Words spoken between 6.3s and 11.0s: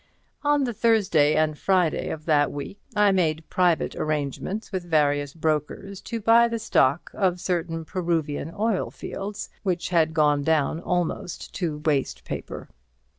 the stock of certain Peruvian oil fields, which had gone down